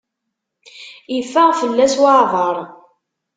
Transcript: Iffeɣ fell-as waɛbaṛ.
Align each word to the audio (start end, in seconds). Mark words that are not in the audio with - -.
Iffeɣ 1.17 1.49
fell-as 1.59 1.93
waɛbaṛ. 2.01 2.57